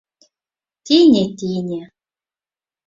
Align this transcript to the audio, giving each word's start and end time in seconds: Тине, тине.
Тине, 0.89 1.23
тине. 1.43 1.79